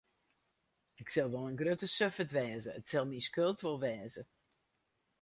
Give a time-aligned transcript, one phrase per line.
[1.01, 4.23] Ik sil wol in grutte suffert wêze, it sil myn skuld wol wêze.